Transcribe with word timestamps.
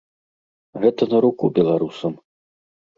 Гэта 0.87 1.03
на 1.13 1.17
руку 1.27 1.53
беларусам. 1.61 2.13